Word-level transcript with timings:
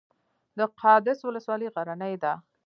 د 0.57 0.59
قادس 0.79 1.19
ولسوالۍ 1.23 1.67
غرنۍ 1.75 2.15
ده 2.23 2.33